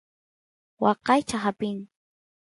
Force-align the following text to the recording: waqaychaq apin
waqaychaq 0.83 1.45
apin 1.51 1.77